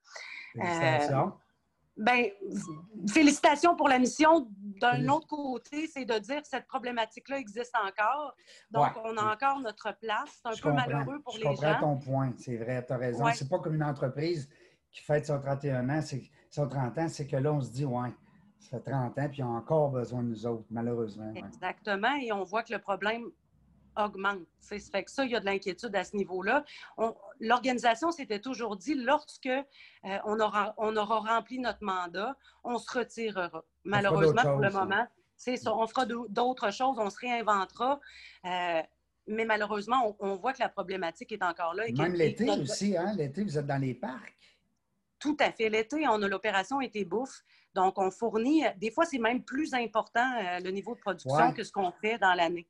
Félicitations. 0.53 1.33
Ben, 1.97 2.25
félicitations 3.09 3.75
pour 3.75 3.87
la 3.87 3.99
mission. 3.99 4.47
D'un 4.81 5.07
autre 5.07 5.27
côté, 5.27 5.87
c'est 5.87 6.03
de 6.03 6.19
dire 6.19 6.41
que 6.41 6.47
cette 6.47 6.67
problématique-là 6.67 7.39
existe 7.39 7.73
encore. 7.75 8.35
Donc, 8.71 8.89
on 9.03 9.15
a 9.17 9.33
encore 9.33 9.61
notre 9.61 9.97
place. 9.97 10.41
C'est 10.41 10.49
un 10.49 10.61
peu 10.61 10.73
malheureux 10.73 11.21
pour 11.21 11.37
les 11.37 11.43
gens. 11.43 11.51
Je 11.51 11.55
comprends 11.55 11.79
ton 11.79 11.97
point. 11.97 12.33
C'est 12.37 12.57
vrai, 12.57 12.85
tu 12.85 12.91
as 12.91 12.97
raison. 12.97 13.25
C'est 13.33 13.49
pas 13.49 13.59
comme 13.59 13.75
une 13.75 13.83
entreprise 13.83 14.49
qui 14.91 15.01
fête 15.01 15.25
son 15.25 15.39
31 15.39 15.89
ans, 15.89 15.99
son 16.49 16.67
30 16.67 16.97
ans, 16.97 17.09
c'est 17.09 17.27
que 17.27 17.35
là, 17.35 17.51
on 17.51 17.59
se 17.59 17.71
dit, 17.71 17.85
ouais, 17.85 18.13
ça 18.59 18.77
fait 18.77 18.91
30 18.91 19.17
ans, 19.19 19.27
puis 19.29 19.39
ils 19.39 19.43
ont 19.43 19.55
encore 19.55 19.91
besoin 19.91 20.23
de 20.23 20.29
nous 20.29 20.47
autres, 20.47 20.65
malheureusement. 20.69 21.33
Exactement. 21.35 22.15
Et 22.21 22.31
on 22.31 22.43
voit 22.43 22.63
que 22.63 22.71
le 22.71 22.79
problème 22.79 23.25
augmente. 23.97 24.39
Ça 24.59 24.77
fait 24.79 25.03
que 25.03 25.11
ça, 25.11 25.25
il 25.25 25.31
y 25.31 25.35
a 25.35 25.39
de 25.39 25.45
l'inquiétude 25.45 25.95
à 25.95 26.03
ce 26.03 26.15
niveau-là. 26.15 26.63
L'organisation 27.39 28.11
s'était 28.11 28.39
toujours 28.39 28.75
dit, 28.77 28.95
lorsque 28.95 29.45
euh, 29.47 29.63
on, 30.25 30.39
aura, 30.39 30.73
on 30.77 30.95
aura 30.95 31.19
rempli 31.19 31.59
notre 31.59 31.83
mandat, 31.83 32.35
on 32.63 32.77
se 32.77 32.97
retirera. 32.97 33.63
Malheureusement, 33.83 34.43
pour 34.43 34.59
le 34.59 34.71
moment, 34.71 35.07
c'est 35.37 35.57
ça. 35.57 35.75
On 35.75 35.87
fera 35.87 36.05
d'autres 36.05 36.71
choses, 36.71 36.97
on 36.97 37.09
se 37.09 37.19
réinventera. 37.19 37.99
Euh, 38.45 38.81
mais 39.27 39.45
malheureusement, 39.45 40.15
on, 40.19 40.35
voit 40.35 40.53
que 40.53 40.59
la 40.61 40.69
problématique 40.69 41.31
est 41.31 41.43
encore 41.43 41.73
là. 41.73 41.85
Même 41.91 42.13
l'été 42.13 42.49
aussi, 42.49 42.95
hein? 42.95 43.13
L'été, 43.17 43.43
vous 43.43 43.57
êtes 43.57 43.65
dans 43.65 43.81
les 43.81 43.95
parcs. 43.95 44.35
Tout 45.19 45.37
à 45.39 45.51
fait. 45.51 45.69
L'été, 45.69 46.07
on 46.07 46.21
a 46.21 46.27
l'opération 46.27 46.79
été 46.81 47.05
bouffe. 47.05 47.43
Donc, 47.73 47.97
on 47.97 48.11
fournit, 48.11 48.63
des 48.77 48.91
fois, 48.91 49.05
c'est 49.05 49.17
même 49.17 49.43
plus 49.43 49.73
important 49.73 50.31
euh, 50.39 50.59
le 50.59 50.71
niveau 50.71 50.95
de 50.95 50.99
production 50.99 51.51
que 51.51 51.63
ce 51.63 51.71
qu'on 51.71 51.91
fait 51.91 52.17
dans 52.19 52.33
l'année. 52.33 52.67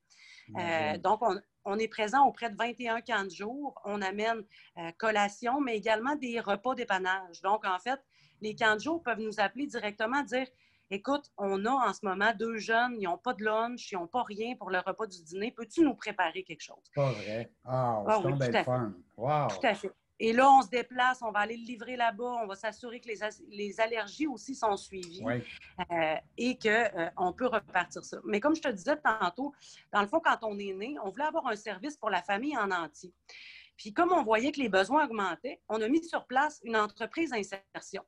Euh, 0.57 0.97
donc, 0.97 1.21
on, 1.65 1.79
est 1.79 1.87
présent 1.87 2.25
auprès 2.27 2.49
de 2.49 2.55
21 2.55 3.01
camps 3.01 3.23
de 3.23 3.29
jour. 3.29 3.79
On 3.85 4.01
amène 4.01 4.43
euh, 4.77 4.91
collation, 4.97 5.61
mais 5.61 5.77
également 5.77 6.15
des 6.15 6.39
repas 6.39 6.75
d'épanage. 6.75 7.41
Donc, 7.41 7.65
en 7.65 7.79
fait, 7.79 7.99
les 8.41 8.55
camps 8.55 8.75
de 8.75 8.81
jour 8.81 9.01
peuvent 9.01 9.19
nous 9.19 9.39
appeler 9.39 9.65
directement, 9.67 10.21
dire 10.23 10.47
Écoute, 10.91 11.31
on 11.37 11.65
a 11.65 11.71
en 11.71 11.93
ce 11.93 12.05
moment 12.05 12.31
deux 12.37 12.57
jeunes, 12.57 12.95
ils 12.99 13.05
n'ont 13.05 13.17
pas 13.17 13.33
de 13.33 13.43
lunch, 13.43 13.91
ils 13.91 13.95
n'ont 13.95 14.05
pas 14.05 14.21
rien 14.21 14.55
pour 14.55 14.69
le 14.69 14.77
repas 14.77 15.07
du 15.07 15.19
dîner. 15.23 15.51
Peux-tu 15.51 15.81
nous 15.81 15.95
préparer 15.95 16.43
quelque 16.43 16.61
chose? 16.61 16.83
Pas 16.93 17.11
vrai. 17.11 17.49
Ah, 17.63 18.03
c'est 18.07 18.67
oui. 18.67 18.93
Wow. 19.17 19.47
Tout 19.47 19.65
à 19.65 19.73
fait. 19.73 19.91
Et 20.19 20.31
là, 20.31 20.49
on 20.49 20.61
se 20.61 20.69
déplace, 20.69 21.21
on 21.21 21.31
va 21.31 21.39
aller 21.39 21.57
le 21.57 21.65
livrer 21.65 21.97
là-bas, 21.97 22.39
on 22.41 22.47
va 22.47 22.55
s'assurer 22.55 23.01
que 23.01 23.09
les, 23.49 23.79
allergies 23.81 24.27
aussi 24.27 24.55
sont 24.55 24.77
suivies 24.77 25.23
euh, 25.91 26.15
et 26.37 26.57
qu'on 26.57 26.69
euh, 26.69 27.31
peut 27.35 27.47
repartir 27.47 28.03
ça. 28.03 28.17
Mais 28.23 28.39
comme 28.39 28.55
je 28.55 28.61
te 28.61 28.69
disais 28.69 28.95
tantôt, 28.97 29.53
dans 29.91 30.01
le 30.01 30.07
fond, 30.07 30.21
quand 30.23 30.37
on 30.43 30.57
est 30.57 30.73
né, 30.73 30.95
on 31.03 31.09
voulait 31.09 31.25
avoir 31.25 31.47
un 31.47 31.55
service 31.55 31.97
pour 31.97 32.09
la 32.09 32.21
famille 32.21 32.55
en 32.57 32.71
entier. 32.71 33.13
Puis 33.77 33.93
comme 33.93 34.13
on 34.13 34.23
voyait 34.23 34.53
que 34.53 34.61
les 34.61 34.69
besoins 34.69 35.05
augmentaient, 35.05 35.61
on 35.67 35.81
a 35.81 35.87
mis 35.89 36.01
sur 36.03 36.25
place 36.25 36.61
une 36.63 36.77
entreprise 36.77 37.31
d'insertion. 37.31 38.03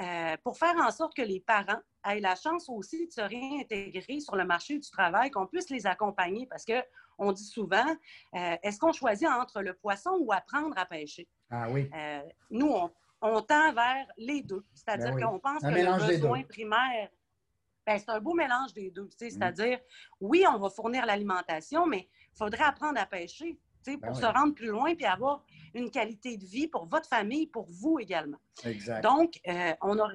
Euh, 0.00 0.36
pour 0.42 0.58
faire 0.58 0.74
en 0.76 0.90
sorte 0.90 1.14
que 1.14 1.22
les 1.22 1.40
parents 1.40 1.80
aient 2.04 2.20
la 2.20 2.34
chance 2.34 2.68
aussi 2.68 3.06
de 3.06 3.12
se 3.12 3.20
réintégrer 3.20 4.20
sur 4.20 4.36
le 4.36 4.44
marché 4.44 4.78
du 4.78 4.90
travail, 4.90 5.30
qu'on 5.30 5.46
puisse 5.46 5.70
les 5.70 5.86
accompagner 5.86 6.46
parce 6.46 6.64
qu'on 6.64 7.32
dit 7.32 7.44
souvent, 7.44 7.86
euh, 8.34 8.56
est-ce 8.62 8.78
qu'on 8.78 8.92
choisit 8.92 9.28
entre 9.28 9.62
le 9.62 9.74
poisson 9.74 10.16
ou 10.20 10.32
apprendre 10.32 10.76
à 10.76 10.86
pêcher? 10.86 11.28
Ah 11.50 11.68
oui. 11.70 11.90
Euh, 11.94 12.22
nous, 12.50 12.74
on, 13.20 13.40
tend 13.42 13.72
vers 13.72 14.06
les 14.16 14.42
deux. 14.42 14.64
C'est-à-dire 14.74 15.14
ben 15.14 15.26
qu'on 15.26 15.38
pense 15.38 15.62
que 15.62 15.68
le 15.68 16.06
besoin 16.06 16.42
primaire, 16.42 17.08
ben, 17.86 17.98
c'est 17.98 18.10
un 18.10 18.20
beau 18.20 18.34
mélange 18.34 18.72
des 18.74 18.90
deux. 18.90 19.04
Mm. 19.04 19.10
C'est-à-dire, 19.18 19.78
oui, 20.20 20.44
on 20.48 20.58
va 20.58 20.70
fournir 20.70 21.06
l'alimentation, 21.06 21.86
mais 21.86 22.08
il 22.34 22.36
faudrait 22.36 22.64
apprendre 22.64 23.00
à 23.00 23.06
pêcher 23.06 23.58
ben 23.86 24.00
pour 24.00 24.16
se 24.16 24.24
rendre 24.24 24.54
plus 24.54 24.68
loin 24.68 24.94
puis 24.94 25.04
avoir 25.04 25.44
une 25.74 25.90
qualité 25.90 26.36
de 26.36 26.44
vie 26.44 26.68
pour 26.68 26.86
votre 26.86 27.08
famille, 27.08 27.46
pour 27.46 27.66
vous 27.70 27.98
également. 27.98 28.38
Exact. 28.64 29.02
Donc, 29.02 29.40
euh, 29.46 29.74
on, 29.82 29.98
a, 29.98 30.08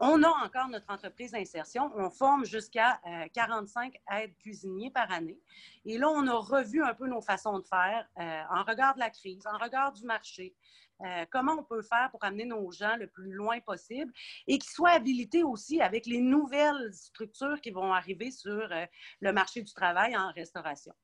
on 0.00 0.22
a 0.22 0.28
encore 0.28 0.68
notre 0.68 0.90
entreprise 0.90 1.32
d'insertion. 1.32 1.90
On 1.96 2.10
forme 2.10 2.44
jusqu'à 2.44 3.00
45 3.32 3.94
aides 4.12 4.36
cuisiniers 4.38 4.90
par 4.90 5.10
année. 5.10 5.38
Et 5.84 5.98
là, 5.98 6.08
on 6.08 6.26
a 6.26 6.34
revu 6.34 6.82
un 6.82 6.94
peu 6.94 7.06
nos 7.06 7.20
façons 7.20 7.58
de 7.58 7.64
faire 7.64 8.08
en 8.16 8.64
regard 8.64 8.94
de 8.94 9.00
la 9.00 9.10
crise, 9.10 9.46
en 9.46 9.56
regard 9.58 9.92
du 9.92 10.04
marché. 10.04 10.54
Euh, 11.02 11.24
comment 11.30 11.54
on 11.58 11.64
peut 11.64 11.82
faire 11.82 12.08
pour 12.10 12.22
amener 12.24 12.44
nos 12.44 12.70
gens 12.70 12.96
le 12.96 13.08
plus 13.08 13.32
loin 13.32 13.60
possible 13.60 14.12
et 14.46 14.58
qu'ils 14.58 14.70
soient 14.70 14.92
habilités 14.92 15.42
aussi 15.42 15.80
avec 15.80 16.06
les 16.06 16.20
nouvelles 16.20 16.92
structures 16.94 17.60
qui 17.60 17.70
vont 17.70 17.92
arriver 17.92 18.30
sur 18.30 18.70
euh, 18.70 18.86
le 19.20 19.32
marché 19.32 19.62
du 19.62 19.72
travail 19.74 20.16
en 20.16 20.30
restauration. 20.32 20.94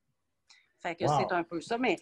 Fait 0.80 0.94
que 0.94 1.06
c'est 1.06 1.32
un 1.32 1.42
peu 1.42 1.60
ça. 1.60 1.76
Mais 1.76 1.96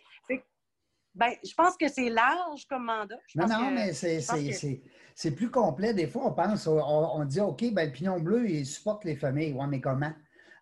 ben, 1.19 1.33
je 1.45 1.53
pense 1.53 1.77
que 1.77 1.89
c'est 1.89 2.11
large 2.11 2.65
comme 2.69 2.85
mandat. 2.85 3.19
non, 3.35 3.47
non, 3.49 3.71
mais 3.73 3.93
c'est 3.93 5.31
plus 5.33 5.51
complet. 5.51 5.93
Des 5.93 6.07
fois, 6.07 6.27
on 6.27 6.33
pense, 6.33 6.69
on, 6.69 7.25
dit 7.25 7.41
OK, 7.41 7.73
ben, 7.73 7.87
le 7.87 7.93
pignon 7.93 8.21
bleu, 8.21 8.49
il 8.49 8.65
supporte 8.65 9.05
les 9.05 9.17
familles. 9.17 9.53
Oui, 9.53 9.67
mais 9.69 9.81
comment? 9.81 10.13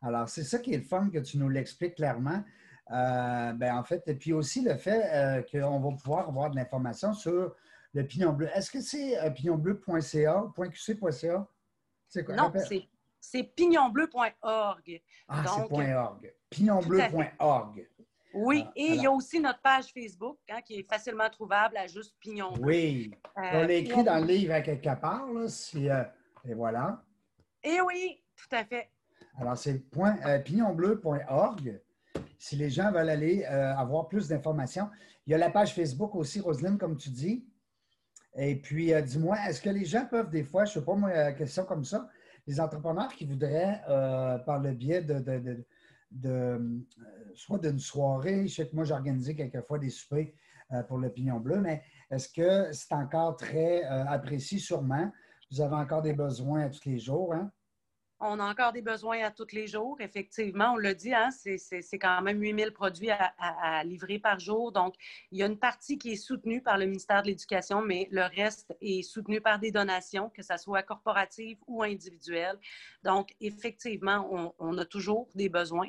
Alors, 0.01 0.29
c'est 0.29 0.45
ça 0.45 0.59
qui 0.59 0.73
est 0.73 0.79
le 0.79 0.85
fun 0.85 1.11
que 1.11 1.19
tu 1.19 1.37
nous 1.37 1.51
l'expliques 1.51 1.97
clairement. 1.97 2.43
Euh, 2.91 3.53
ben, 3.53 3.77
en 3.77 3.85
fait, 3.85 4.03
et 4.07 4.15
puis 4.15 4.33
aussi 4.33 4.63
le 4.63 4.77
fait 4.77 5.03
euh, 5.13 5.43
qu'on 5.43 5.79
va 5.79 5.97
pouvoir 5.97 6.29
avoir 6.29 6.51
de 6.51 6.57
l'information 6.57 7.13
sur 7.13 7.55
le 7.93 8.07
pignon 8.07 8.33
bleu. 8.33 8.49
Est-ce 8.55 8.71
que 8.71 8.81
c'est 8.81 9.19
euh, 9.19 9.31
pignonbleu.ca, 9.31 10.45
.qc.ca? 10.57 11.47
C'est 12.09 12.25
quoi? 12.25 12.35
Non, 12.35 12.53
c'est 13.21 13.43
pignonbleu.org. 13.43 15.03
Ah, 15.29 15.45
c'est 15.45 15.95
.org. 15.95 16.35
Pignonbleu.org. 16.49 17.89
Oui, 18.37 18.65
ah, 18.67 18.73
et 18.77 18.87
il 18.89 19.03
y 19.03 19.07
a 19.07 19.11
aussi 19.11 19.41
notre 19.41 19.61
page 19.61 19.87
Facebook 19.93 20.39
hein, 20.51 20.61
qui 20.65 20.81
est 20.81 20.89
facilement 20.89 21.29
trouvable 21.31 21.77
à 21.77 21.87
juste 21.87 22.15
Pignon 22.21 22.53
Bleu. 22.53 22.67
Oui, 22.67 23.11
on 23.37 23.63
l'a 23.63 23.73
écrit 23.73 24.05
dans 24.05 24.19
le 24.19 24.27
livre 24.27 24.55
à 24.55 24.61
quelque 24.61 25.01
part, 25.01 25.27
là, 25.33 26.13
et 26.49 26.55
voilà. 26.55 27.03
Et 27.63 27.81
oui, 27.81 28.23
tout 28.37 28.55
à 28.55 28.65
fait. 28.65 28.91
Alors, 29.39 29.57
c'est 29.57 29.83
pignonbleu.org 30.45 31.81
si 32.39 32.57
les 32.57 32.71
gens 32.71 32.93
veulent 32.93 33.11
aller 33.11 33.45
euh, 33.45 33.75
avoir 33.77 34.09
plus 34.09 34.29
d'informations. 34.29 34.89
Il 35.27 35.33
y 35.33 35.35
a 35.35 35.39
la 35.39 35.51
page 35.51 35.75
Facebook 35.75 36.15
aussi, 36.15 36.41
Roselyne, 36.41 36.79
comme 36.79 36.97
tu 36.97 37.11
dis. 37.11 37.45
Et 38.37 38.57
puis, 38.57 38.93
euh, 38.93 39.01
dis-moi, 39.01 39.37
est-ce 39.49 39.61
que 39.61 39.71
les 39.71 39.85
gens 39.85 40.07
peuvent 40.07 40.31
des 40.31 40.45
fois, 40.45 40.65
je 40.65 40.71
ne 40.71 40.75
sais 40.81 40.87
pas 40.87 40.95
moi, 40.95 41.33
question 41.33 41.65
comme 41.65 41.85
ça, 41.85 42.09
les 42.47 42.61
entrepreneurs 42.61 43.13
qui 43.13 43.25
voudraient, 43.25 43.81
euh, 43.89 44.39
par 44.39 44.61
le 44.61 44.73
biais 44.73 45.03
de, 45.03 45.65
soit 47.35 47.59
d'une 47.59 47.79
soirée, 47.79 48.49
je 48.49 48.55
sais 48.55 48.69
que 48.69 48.75
moi, 48.75 48.85
j'ai 48.85 48.95
organisé 48.95 49.35
quelquefois 49.35 49.79
des 49.79 49.91
soupers 49.91 50.35
pour 50.89 50.99
l'opinion 50.99 51.39
bleue, 51.39 51.61
mais 51.61 51.83
est-ce 52.11 52.29
que 52.29 52.73
c'est 52.73 52.93
encore 52.93 53.37
très 53.37 53.85
apprécié 53.85 54.59
sûrement? 54.59 55.13
Vous 55.51 55.61
avez 55.61 55.77
encore 55.77 56.03
des 56.03 56.13
besoins 56.15 56.63
à 56.63 56.71
tous 56.71 56.85
les 56.87 56.99
jours, 56.99 57.33
hein? 57.35 57.53
On 58.19 58.41
a 58.41 58.45
encore 58.45 58.73
des 58.73 58.81
besoins 58.81 59.23
à 59.25 59.31
tous 59.31 59.53
les 59.53 59.67
jours. 59.67 59.99
Effectivement, 60.01 60.73
on 60.73 60.77
l'a 60.79 60.95
dit, 60.95 61.13
hein, 61.13 61.29
c'est 61.31 61.99
quand 61.99 62.23
même 62.23 62.41
8000 62.41 62.73
produits 62.73 63.11
à, 63.11 63.85
livrer 63.85 64.19
par 64.19 64.39
jour. 64.41 64.73
Donc, 64.73 64.95
il 65.33 65.39
y 65.39 65.43
a 65.43 65.47
une 65.47 65.59
partie 65.59 65.99
qui 65.99 66.13
est 66.13 66.17
soutenue 66.17 66.63
par 66.63 66.79
le 66.79 66.87
ministère 66.87 67.21
de 67.23 67.27
l'Éducation, 67.27 67.83
mais 67.83 68.09
le 68.11 68.23
reste 68.23 68.75
est 68.81 69.03
soutenu 69.03 69.43
par 69.43 69.59
des 69.59 69.71
donations, 69.71 70.31
que 70.31 70.43
ce 70.43 70.57
soit 70.57 70.83
corporatives 70.83 71.59
ou 71.67 71.83
individuelles. 71.83 72.59
Donc, 73.05 73.35
effectivement, 73.41 74.55
on, 74.59 74.79
a 74.79 74.85
toujours 74.87 75.29
des 75.35 75.51
besoins 75.51 75.89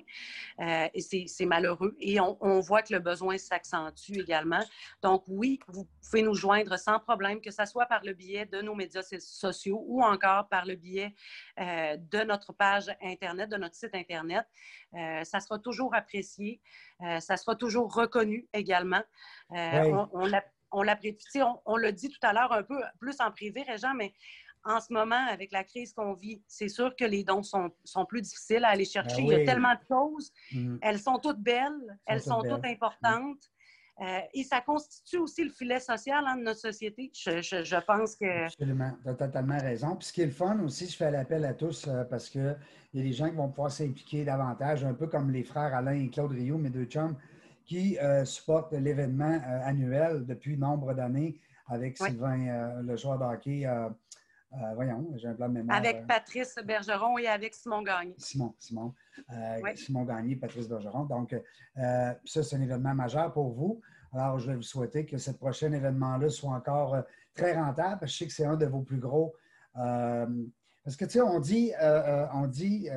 euh, 0.60 0.88
et 0.94 1.02
c'est 1.02 1.46
malheureux. 1.46 1.96
Et 2.00 2.20
on, 2.20 2.60
voit 2.60 2.82
que 2.82 2.94
le 2.94 3.00
besoin 3.00 3.38
s'accentue 3.38 4.18
également. 4.18 4.64
Donc, 5.02 5.24
oui, 5.28 5.60
vous 5.68 5.88
pouvez 6.02 6.24
nous 6.24 6.34
joindre 6.34 6.78
sans 6.78 7.00
problème, 7.00 7.40
que 7.40 7.52
ce 7.52 7.66
soit 7.66 7.86
par 7.86 8.04
le 8.04 8.14
biais 8.14 8.46
de 8.46 8.62
nos 8.62 8.76
médias 8.76 9.02
sociaux 9.02 9.84
ou 9.88 10.04
encore 10.04 10.50
par 10.50 10.66
le 10.66 10.76
biais 10.76 11.14
euh, 11.60 11.96
de 11.98 12.17
de 12.18 12.24
notre 12.24 12.54
page 12.54 12.90
Internet, 13.02 13.50
de 13.50 13.58
notre 13.58 13.76
site 13.76 13.94
Internet. 13.94 14.46
Euh, 14.94 15.24
ça 15.24 15.40
sera 15.40 15.60
toujours 15.60 15.96
apprécié. 15.96 16.62
Euh, 17.02 17.20
ça 17.20 17.38
sera 17.38 17.56
toujours 17.56 17.94
reconnu 17.94 18.48
également. 18.54 19.04
On, 19.52 20.32
on 20.72 20.82
l'apprécie. 20.84 21.42
On, 21.66 21.78
l'a 21.78 21.92
dit 21.92 22.10
tout 22.10 22.20
à 22.22 22.34
l'heure 22.34 22.52
un 22.52 22.64
peu 22.64 22.80
plus 23.00 23.20
en 23.20 23.32
privé, 23.32 23.64
Régent, 23.64 23.94
mais 23.96 24.14
en 24.64 24.82
ce 24.82 24.92
moment, 24.92 25.28
avec 25.30 25.52
la 25.52 25.64
crise 25.64 25.94
qu'on 25.94 26.14
vit, 26.14 26.42
c'est 26.48 26.68
sûr 26.68 26.96
que 26.96 27.06
les 27.06 27.24
dons 27.24 27.44
sont, 27.44 27.72
plus 28.08 28.22
difficiles 28.22 28.66
à 28.66 28.70
aller 28.70 28.86
chercher. 28.86 29.18
Ben 29.18 29.26
Il 29.26 29.32
y 29.32 29.36
a 29.36 29.46
tellement 29.46 29.74
de 29.74 29.80
choses. 29.88 30.32
Mm. 30.52 30.78
Elles 30.82 31.00
sont 31.00 31.20
toutes 31.20 31.40
belles, 31.40 32.00
elles 32.06 32.22
sont 32.22 32.42
toutes 32.42 32.66
importantes. 32.66 33.50
Euh, 34.00 34.20
et 34.34 34.44
ça 34.44 34.62
constitue 34.62 35.18
aussi 35.18 35.44
le 35.44 35.50
filet 35.50 35.80
social 35.80 36.24
hein, 36.28 36.38
de 36.38 36.44
notre 36.44 36.60
société. 36.60 37.12
Je, 37.16 37.86
pense 37.86 38.16
que. 38.16 38.46
Absolument, 38.46 38.92
tu 39.04 39.10
as 39.10 39.14
totalement 39.16 39.58
raison. 39.58 39.96
Puis 39.96 40.08
ce 40.08 40.14
qui 40.14 40.22
est 40.22 40.28
le 40.28 40.32
fun 40.32 40.60
aussi, 40.64 40.88
je 40.88 40.96
fais 40.96 41.10
l'appel 41.10 41.44
à 41.46 41.54
tous 41.54 41.88
euh, 41.88 42.04
parce 42.04 42.30
qu'il 42.30 42.56
y 42.94 43.00
a 43.00 43.04
des 43.04 43.14
gens 43.14 43.30
qui 43.30 43.36
vont 43.36 43.50
pouvoir 43.50 43.72
s'impliquer 43.72 44.24
davantage, 44.24 44.84
un 44.84 44.94
peu 44.94 45.08
comme 45.08 45.32
les 45.32 45.44
frères 45.44 45.74
Alain 45.74 46.00
et 46.00 46.10
Claude 46.10 46.32
Rio, 46.32 46.60
mes 46.60 46.70
deux 46.70 46.86
chums, 46.86 47.16
qui 47.66 47.98
euh, 47.98 48.24
supportent 48.24 48.74
l'événement 48.74 49.42
annuel 49.64 50.26
depuis 50.26 50.58
nombre 50.58 50.94
d'années 50.94 51.40
avec 51.68 51.98
Sylvain, 51.98 52.82
le 52.82 52.96
joueur 52.96 53.20
de 53.20 53.26
hockey. 53.26 53.66
Voyons, 54.76 55.12
j'ai 55.16 55.28
un 55.28 55.34
plan 55.34 55.50
de 55.50 55.54
mémoire. 55.54 55.78
Avec 55.78 56.08
Patrice 56.08 56.56
Bergeron 56.64 57.18
et 57.18 57.28
avec 57.28 57.54
Simon 57.54 57.82
Gagné. 57.82 58.16
Simon, 58.18 58.54
Simon. 58.58 58.94
Euh, 59.32 59.76
Simon 59.76 60.04
Gagné, 60.04 60.36
Patrice 60.36 60.68
Bergeron. 60.68 61.06
Donc, 61.06 61.34
euh, 61.34 62.14
ça, 62.26 62.44
c'est 62.44 62.56
un 62.56 62.62
événement 62.62 62.96
majeur 62.96 63.32
pour 63.34 63.52
vous. 63.52 63.82
Alors, 64.14 64.40
je 64.40 64.52
vais 64.52 64.56
vous 64.56 64.62
souhaiter 64.62 65.06
que 65.06 65.18
ce 65.18 65.32
prochain 65.32 65.72
événement-là 65.72 66.30
soit 66.30 66.52
encore 66.52 66.96
euh, 66.96 67.02
très 67.34 67.56
rentable. 67.56 68.08
Je 68.08 68.18
sais 68.18 68.28
que 68.28 68.34
c'est 68.34 68.46
un 68.46 68.56
de 68.56 68.66
vos 68.66 68.82
plus 68.82 69.00
gros. 69.00 69.36
parce 69.74 70.96
que, 70.96 71.06
tu 71.06 71.12
sais, 71.12 71.22
on 71.22 71.40
dit, 71.40 71.72
on 72.34 72.48
dit 72.48 72.90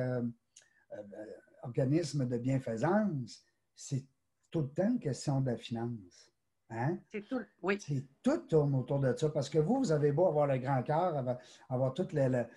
organisme 1.63 2.27
de 2.27 2.37
bienfaisance, 2.37 3.43
c'est 3.75 4.03
tout 4.49 4.61
le 4.61 4.69
temps 4.69 4.89
une 4.89 4.99
question 4.99 5.41
de 5.41 5.51
la 5.51 5.57
finance. 5.57 6.30
Hein? 6.71 6.97
C'est 7.11 7.27
tout, 7.27 7.41
oui. 7.61 7.77
Tout 8.23 8.37
tourne 8.49 8.73
autour 8.75 8.99
de 8.99 9.15
ça. 9.15 9.29
Parce 9.29 9.49
que 9.49 9.59
vous, 9.59 9.79
vous 9.79 9.91
avez 9.91 10.11
beau 10.11 10.27
avoir 10.27 10.47
le 10.47 10.57
grand 10.57 10.81
cœur, 10.83 11.37
avoir, 11.69 11.93
toute 11.93 12.13
la, 12.13 12.47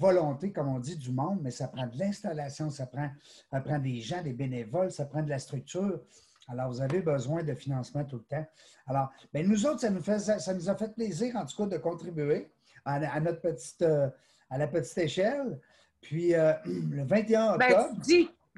volonté, 0.00 0.52
comme 0.52 0.68
on 0.68 0.80
dit, 0.80 0.96
du 0.96 1.12
monde, 1.12 1.40
mais 1.42 1.52
ça 1.52 1.68
prend 1.68 1.86
de 1.86 1.96
l'installation, 1.96 2.70
ça 2.70 2.86
prend, 2.86 3.08
ça 3.50 3.60
prend 3.60 3.78
des 3.78 4.00
gens, 4.00 4.22
des 4.22 4.32
bénévoles, 4.32 4.90
ça 4.90 5.06
prend 5.06 5.22
de 5.22 5.30
la 5.30 5.38
structure. 5.38 6.00
Alors, 6.48 6.70
vous 6.70 6.80
avez 6.80 7.00
besoin 7.00 7.44
de 7.44 7.54
financement 7.54 8.04
tout 8.04 8.16
le 8.16 8.24
temps. 8.24 8.46
Alors, 8.86 9.12
bien, 9.32 9.44
nous 9.44 9.64
autres, 9.64 9.80
ça 9.80 9.90
nous, 9.90 10.02
fait, 10.02 10.18
ça 10.18 10.54
nous 10.54 10.68
a 10.68 10.74
fait 10.74 10.92
plaisir, 10.92 11.36
en 11.36 11.46
tout 11.46 11.56
cas, 11.56 11.66
de 11.66 11.80
contribuer 11.80 12.50
à, 12.84 13.20
notre 13.20 13.40
petite, 13.40 13.82
euh, 13.82 14.10
à 14.50 14.58
la 14.58 14.66
petite 14.66 14.98
échelle. 14.98 15.60
Puis, 16.00 16.34
euh, 16.34 16.52
le 16.64 17.04
21 17.04 17.58
ben, 17.58 17.72
octobre 17.72 18.00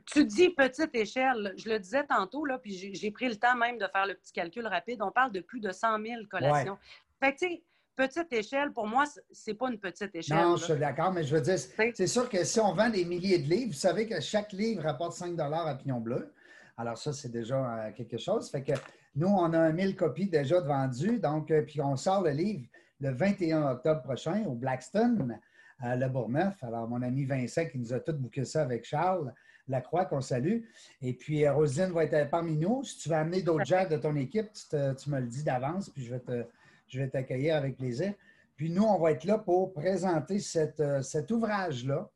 tu 0.07 0.25
dis 0.25 0.51
petite 0.51 0.95
échelle. 0.95 1.55
Je 1.57 1.69
le 1.69 1.79
disais 1.79 2.05
tantôt, 2.05 2.45
là, 2.45 2.59
puis 2.59 2.95
j'ai 2.95 3.11
pris 3.11 3.29
le 3.29 3.37
temps 3.37 3.57
même 3.57 3.79
de 3.79 3.87
faire 3.87 4.07
le 4.07 4.15
petit 4.15 4.33
calcul 4.33 4.67
rapide. 4.67 5.01
On 5.03 5.11
parle 5.11 5.33
de 5.33 5.41
plus 5.41 5.61
de 5.61 5.71
100 5.71 6.03
000 6.03 6.23
collations. 6.31 6.79
Fait 7.21 7.35
que, 7.35 7.39
tu 7.39 7.49
sais, 7.49 7.63
petite 7.97 8.33
échelle, 8.33 8.73
pour 8.73 8.87
moi, 8.87 9.05
c'est 9.31 9.55
pas 9.55 9.71
une 9.71 9.79
petite 9.79 10.15
échelle. 10.15 10.37
Non, 10.37 10.57
je 10.57 10.65
suis 10.65 10.79
d'accord, 10.79 11.13
mais 11.13 11.25
je 11.25 11.35
veux 11.35 11.43
dire, 11.43 11.59
c'est 11.59 12.07
sûr 12.07 12.29
que 12.29 12.45
si 12.45 12.61
on 12.61 12.75
vend 12.75 12.91
des 12.91 13.05
milliers 13.05 13.39
de 13.39 13.49
livres, 13.49 13.73
vous 13.73 13.79
savez 13.79 14.07
que 14.07 14.21
chaque 14.21 14.53
livre 14.53 14.83
rapporte 14.83 15.13
5 15.13 15.39
à 15.39 15.75
Pignon 15.75 16.01
Bleu. 16.01 16.33
Alors, 16.77 16.99
ça, 16.99 17.13
c'est 17.13 17.31
déjà 17.31 17.57
euh, 17.57 17.93
quelque 17.93 18.19
chose. 18.19 18.51
Fait 18.51 18.63
que 18.63 18.73
nous, 19.15 19.29
on 19.29 19.53
a 19.53 19.71
1000 19.71 19.95
copies 19.95 20.29
déjà 20.29 20.61
de 20.61 20.67
vendues. 20.67 21.21
Donc, 21.21 21.51
euh, 21.51 21.63
puis 21.63 21.81
on 21.81 21.97
sort 21.97 22.23
le 22.23 22.31
livre 22.31 22.67
le 23.01 23.11
21 23.11 23.71
octobre 23.71 24.03
prochain 24.03 24.45
au 24.47 24.55
Blackstone, 24.55 25.39
à 25.79 25.97
Le 25.97 26.09
Bourgneuf. 26.09 26.63
Alors, 26.63 26.89
mon 26.89 27.03
ami 27.03 27.25
Vincent 27.25 27.67
qui 27.67 27.79
nous 27.79 27.93
a 27.93 28.01
tout 28.01 28.15
bouqué 28.15 28.45
ça 28.45 28.63
avec 28.63 28.85
Charles. 28.85 29.33
Lacroix 29.69 30.05
qu'on 30.05 30.21
salue. 30.21 30.63
Et 31.03 31.15
puis, 31.15 31.45
euh, 31.45 31.53
Rosine 31.53 31.93
va 31.93 32.05
être 32.05 32.31
parmi 32.31 32.57
nous. 32.57 32.85
Si 32.85 32.99
tu 32.99 33.09
veux 33.09 33.17
amener 33.17 33.43
d'autres 33.43 33.65
gens 33.65 33.89
de 33.89 33.97
ton 33.97 34.15
équipe, 34.17 34.51
tu, 34.53 35.11
me 35.11 35.21
le 35.21 35.27
dis 35.27 35.43
d'avance, 35.43 35.91
puis 35.91 36.05
je 36.05 36.99
vais, 36.99 37.09
t'accueillir 37.09 37.57
avec 37.57 37.77
plaisir. 37.77 38.15
Puis 38.57 38.71
nous, 38.71 38.85
on 38.85 38.99
va 38.99 39.13
être 39.13 39.25
là 39.25 39.39
pour 39.39 39.73
présenter 39.73 40.39
euh, 40.57 41.03
cet 41.03 41.31
ouvrage-là 41.31 42.11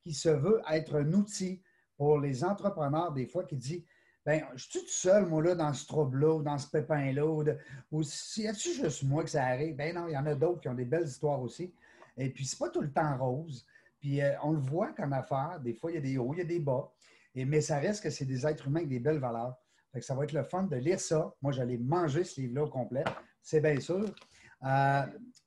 qui 0.00 0.14
se 0.14 0.28
veut 0.28 0.60
être 0.70 0.96
un 0.96 1.12
outil 1.12 1.62
pour 1.96 2.18
les 2.18 2.44
entrepreneurs, 2.44 3.12
des 3.12 3.26
fois, 3.26 3.44
qui 3.44 3.56
dit 3.56 3.84
Bien, 4.24 4.46
je 4.54 4.62
suis 4.62 4.78
tout 4.78 4.86
seul, 4.86 5.26
moi, 5.26 5.42
là, 5.42 5.54
dans 5.56 5.72
ce 5.72 5.84
trouble-là, 5.86 6.34
ou 6.34 6.42
dans 6.42 6.56
ce 6.56 6.68
pépin-là, 6.70 7.26
ou, 7.26 7.44
ou 7.90 8.02
si, 8.04 8.42
y 8.42 8.48
a-tu 8.48 8.72
juste 8.72 9.02
moi 9.02 9.24
que 9.24 9.30
ça 9.30 9.44
arrive? 9.44 9.74
Ben 9.74 9.94
non, 9.94 10.06
il 10.06 10.12
y 10.12 10.16
en 10.16 10.26
a 10.26 10.34
d'autres 10.36 10.60
qui 10.60 10.68
ont 10.68 10.74
des 10.74 10.84
belles 10.84 11.08
histoires 11.08 11.40
aussi. 11.42 11.74
Et 12.16 12.30
puis, 12.30 12.44
c'est 12.44 12.58
pas 12.58 12.68
tout 12.68 12.82
le 12.82 12.92
temps 12.92 13.16
rose. 13.18 13.66
Puis 14.02 14.20
euh, 14.20 14.32
on 14.42 14.50
le 14.50 14.58
voit 14.58 14.92
comme 14.92 15.12
affaire. 15.12 15.60
Des 15.62 15.74
fois, 15.74 15.92
il 15.92 15.94
y 15.94 15.98
a 15.98 16.00
des 16.00 16.18
hauts, 16.18 16.34
il 16.34 16.38
y 16.38 16.42
a 16.42 16.44
des 16.44 16.58
bas. 16.58 16.92
Et, 17.36 17.44
mais 17.44 17.60
ça 17.60 17.78
reste 17.78 18.02
que 18.02 18.10
c'est 18.10 18.24
des 18.24 18.44
êtres 18.44 18.66
humains 18.66 18.80
avec 18.80 18.88
des 18.88 18.98
belles 18.98 19.20
valeurs. 19.20 19.54
ça 20.00 20.16
va 20.16 20.24
être 20.24 20.32
le 20.32 20.42
fun 20.42 20.64
de 20.64 20.76
lire 20.76 20.98
ça. 20.98 21.32
Moi, 21.40 21.52
j'allais 21.52 21.78
manger 21.78 22.24
ce 22.24 22.40
livre-là 22.40 22.64
au 22.64 22.68
complet. 22.68 23.04
C'est 23.42 23.60
bien 23.60 23.78
sûr. 23.78 24.04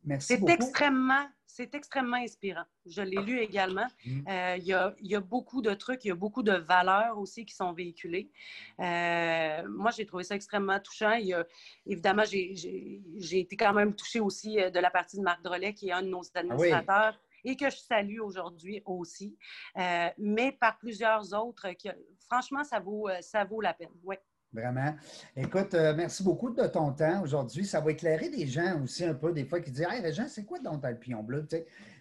merci 0.04 0.38
beaucoup. 0.38 0.52
C'est 0.52 0.64
extrêmement 0.64 1.28
c'est 1.56 1.74
extrêmement 1.74 2.18
inspirant. 2.18 2.66
Je 2.86 3.02
l'ai 3.02 3.22
lu 3.22 3.40
également. 3.40 3.88
Mm. 4.06 4.28
Euh, 4.28 4.58
il, 4.58 4.66
y 4.66 5.16
a, 5.16 5.20
beaucoup 5.22 5.62
de 5.62 5.74
trucs, 5.74 6.04
il 6.04 6.10
y 6.10 6.12
a 6.12 6.16
beaucoup 6.16 6.44
de 6.44 6.52
valeurs 6.52 7.18
aussi 7.18 7.46
qui 7.46 7.56
sont 7.56 7.72
véhiculées. 7.72 8.30
Euh, 8.82 9.64
moi, 9.70 9.92
j'ai 9.92 10.06
trouvé 10.06 10.26
ça 10.26 10.36
extrêmement 10.36 10.80
touchant. 10.82 11.18
évidemment, 11.86 12.24
j'ai 12.26 13.40
été 13.40 13.56
quand 13.56 13.74
même 13.74 13.96
touchée 13.96 14.20
aussi 14.20 14.60
euh, 14.60 14.70
de 14.70 14.80
la 14.80 14.90
partie 14.90 15.18
de 15.18 15.22
Marc 15.22 15.42
Drolet, 15.44 15.74
qui 15.74 15.90
est 15.90 15.94
un 15.94 16.02
de 16.02 16.10
nos 16.10 16.24
ah 16.36 16.40
administrateurs. 16.40 17.18
Et 17.46 17.56
que 17.56 17.70
je 17.70 17.78
salue 17.78 18.20
aujourd'hui 18.20 18.82
aussi, 18.86 19.38
mais 20.18 20.52
par 20.60 20.78
plusieurs 20.78 21.34
autres. 21.34 21.68
franchement, 22.28 22.64
ça 22.64 22.80
vaut, 22.80 23.08
ça 23.22 23.46
vaut 23.46 23.62
la 23.62 23.74
peine. 23.74 23.92
Ouais. 24.04 24.20
Vraiment. 24.56 24.96
Écoute, 25.36 25.74
euh, 25.74 25.94
merci 25.94 26.24
beaucoup 26.24 26.50
de 26.50 26.66
ton 26.68 26.94
temps 26.94 27.22
aujourd'hui. 27.22 27.66
Ça 27.66 27.82
va 27.82 27.92
éclairer 27.92 28.30
des 28.30 28.48
gens 28.48 28.82
aussi 28.82 29.04
un 29.04 29.14
peu, 29.14 29.34
des 29.34 29.44
fois, 29.44 29.60
qui 29.60 29.70
disent 29.70 29.86
Hey, 29.90 30.02
les 30.02 30.14
gens, 30.14 30.28
c'est 30.30 30.46
quoi 30.46 30.60
donc 30.60 30.82
le 30.86 30.98
pion 30.98 31.22
bleu? 31.24 31.46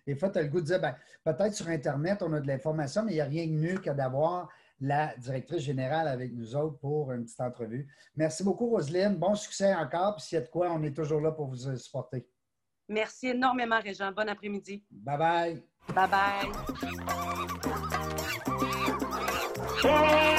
des 0.06 0.14
fois, 0.14 0.30
tu 0.30 0.38
as 0.38 0.42
le 0.42 0.48
goût 0.48 0.60
de 0.60 0.66
dire 0.66 0.80
ben, 0.80 0.94
peut-être 1.24 1.54
sur 1.54 1.68
Internet, 1.68 2.22
on 2.22 2.32
a 2.32 2.40
de 2.40 2.46
l'information, 2.46 3.02
mais 3.02 3.12
il 3.12 3.14
n'y 3.16 3.20
a 3.20 3.24
rien 3.24 3.46
de 3.46 3.52
mieux 3.52 3.78
que 3.78 3.90
d'avoir 3.90 4.48
la 4.80 5.16
directrice 5.16 5.62
générale 5.62 6.06
avec 6.06 6.32
nous 6.32 6.54
autres 6.54 6.78
pour 6.78 7.10
une 7.10 7.24
petite 7.24 7.40
entrevue. 7.40 7.88
Merci 8.14 8.44
beaucoup, 8.44 8.68
Roselyne. 8.68 9.16
Bon 9.16 9.34
succès 9.34 9.74
encore. 9.74 10.14
Puis 10.16 10.26
s'il 10.26 10.36
y 10.36 10.40
a 10.40 10.44
de 10.44 10.50
quoi, 10.50 10.70
on 10.70 10.82
est 10.84 10.94
toujours 10.94 11.20
là 11.20 11.32
pour 11.32 11.48
vous 11.48 11.76
supporter. 11.76 12.28
Merci 12.88 13.28
énormément, 13.28 13.80
Régent. 13.80 14.12
Bon 14.12 14.28
après-midi. 14.28 14.82
Bye 14.90 15.18
bye. 15.18 15.62
Bye 15.94 16.08
bye. 19.82 20.30